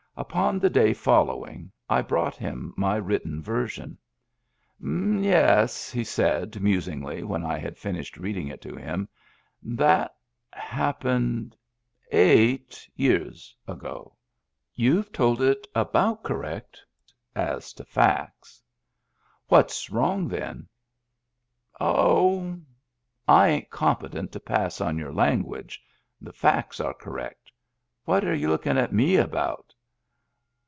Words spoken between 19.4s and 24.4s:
"What's wrong, then?"" Oh— I ain't competent